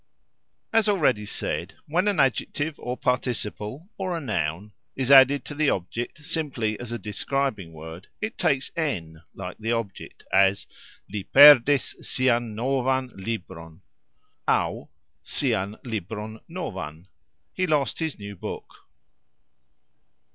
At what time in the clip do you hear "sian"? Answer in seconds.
12.03-12.55, 15.21-15.75